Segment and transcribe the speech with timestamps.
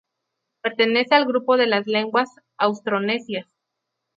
[0.63, 3.45] Pertenece al grupo de las lenguas austronesias.